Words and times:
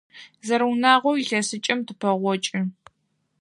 Зэрэунагъоу 0.47 1.15
илъэсыкӏэм 1.21 1.79
тыпэгъокӏы. 1.87 2.61